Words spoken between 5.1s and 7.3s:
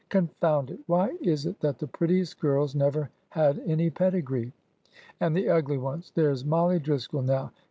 And the ugly ones! There 's Mollie Driscoll,